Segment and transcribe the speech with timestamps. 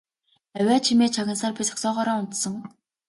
[0.57, 2.53] Авиа чимээ чагнасаар би зогсоогоороо унтсан.